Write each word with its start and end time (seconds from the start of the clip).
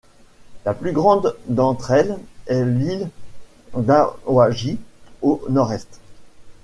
La 0.65 0.73
plus 0.73 0.93
grande 0.93 1.37
d’entre 1.47 1.91
elles 1.91 2.17
est 2.47 2.65
l’île 2.65 3.07
d’Awaji, 3.77 4.79
au 5.21 5.43
nord-est. 5.47 5.99